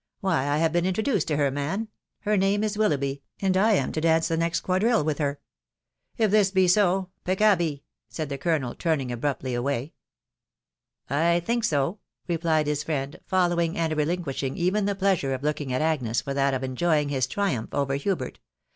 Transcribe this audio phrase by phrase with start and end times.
[0.19, 1.87] Why, 1 have been' inttoduced to he*,, man,...
[2.21, 5.37] hex name is WUloughby, and I am to dance Ae next quadrille with her.,".•*
[6.17, 7.83] If this be so,, *...• peeeajd!'..
[8.09, 9.93] said the colonel^ turning abruptly away."
[11.11, 15.83] I think eoy' Bellied his friend* following* and relinquishing even the pleasure of looking at
[15.83, 18.39] Agnes for that of enjpying, his triumph over Hubert.